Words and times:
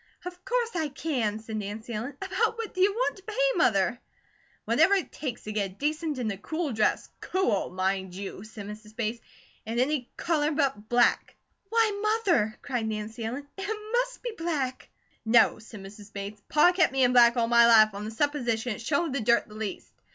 "Of 0.25 0.43
course 0.43 0.71
I 0.75 0.87
can," 0.87 1.37
said 1.37 1.57
Nancy 1.57 1.93
Ellen. 1.93 2.17
"About 2.19 2.57
what 2.57 2.73
do 2.73 2.81
you 2.81 2.91
want 2.91 3.17
to 3.17 3.21
pay, 3.23 3.51
Mother?" 3.57 3.99
"Whatever 4.65 4.95
it 4.95 5.11
takes 5.11 5.43
to 5.43 5.51
get 5.51 5.65
a 5.73 5.73
decent 5.75 6.17
and 6.17 6.31
a 6.31 6.39
cool 6.39 6.73
dress; 6.73 7.11
cool, 7.19 7.69
mind 7.69 8.15
you," 8.15 8.43
said 8.43 8.65
Mrs. 8.65 8.95
Bates, 8.95 9.21
"an' 9.63 9.77
any 9.77 10.09
colour 10.17 10.53
but 10.53 10.89
black." 10.89 11.35
"Why, 11.69 12.01
Mother!" 12.25 12.57
cried 12.63 12.87
Nancy 12.87 13.23
Ellen 13.25 13.47
"it 13.59 13.89
must 13.91 14.23
be 14.23 14.33
black!" 14.35 14.89
"No," 15.23 15.59
said 15.59 15.81
Mrs. 15.83 16.11
Bates. 16.11 16.41
"Pa 16.49 16.71
kept 16.71 16.91
me 16.91 17.03
in 17.03 17.13
black 17.13 17.37
all 17.37 17.47
my 17.47 17.67
life 17.67 17.93
on 17.93 18.03
the 18.03 18.09
supposition 18.09 18.73
it 18.73 18.81
showed 18.81 19.13
the 19.13 19.21
dirt 19.21 19.47
the 19.47 19.53
least. 19.53 19.93